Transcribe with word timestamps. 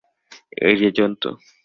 এই 0.61 0.75
যে, 0.75 0.89
জন্তু। 0.91 1.29